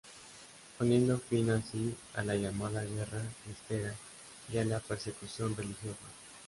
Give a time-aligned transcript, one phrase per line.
[0.79, 3.93] Poniendo fin así, a la llamada Guerra Cristera
[4.51, 6.07] y a la persecución religiosa.